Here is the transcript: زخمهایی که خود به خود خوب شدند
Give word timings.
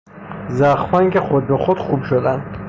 زخمهایی 0.49 1.09
که 1.09 1.19
خود 1.19 1.47
به 1.47 1.57
خود 1.57 1.79
خوب 1.79 2.03
شدند 2.03 2.57